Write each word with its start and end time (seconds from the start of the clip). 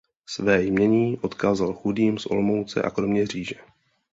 Své 0.25 0.63
jmění 0.63 1.17
odkázal 1.17 1.73
chudým 1.73 2.17
z 2.19 2.25
Olomouce 2.25 2.81
a 2.81 2.89
Kroměříže. 2.89 3.55